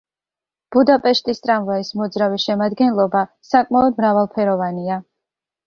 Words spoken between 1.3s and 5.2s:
ტრამვაის მოძრავი შემადგენლობა საკმაოდ მრავალფეროვანია.